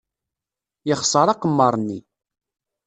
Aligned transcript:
Yexṣer 0.87 1.27
aqemmer-nni. 1.29 1.99